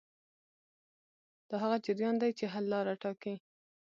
دا 1.49 1.55
هغه 1.63 1.77
جریان 1.85 2.15
دی 2.21 2.31
چې 2.37 2.45
حل 2.53 2.65
لاره 2.73 2.93
ټاکي. 3.03 3.35